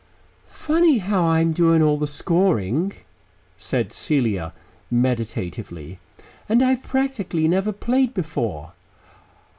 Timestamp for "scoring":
2.07-2.91